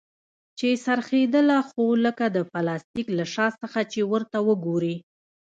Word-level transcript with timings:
چې 0.57 0.67
څرخېدله 0.85 1.57
خو 1.69 1.83
لکه 2.05 2.25
د 2.35 2.37
پلاستيک 2.51 3.07
له 3.17 3.25
شا 3.33 3.47
څخه 3.61 3.79
چې 3.91 3.99
ورته 4.11 4.37
وگورې. 4.47 4.95